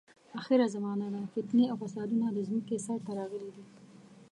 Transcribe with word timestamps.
اخره 0.39 0.65
زمانه 0.75 1.07
ده، 1.13 1.21
فتنې 1.33 1.65
او 1.71 1.75
فسادونه 1.81 2.27
د 2.31 2.37
ځمکې 2.49 2.77
سر 2.85 2.97
ته 3.05 3.11
راغلي 3.19 3.49
دي. 3.55 3.63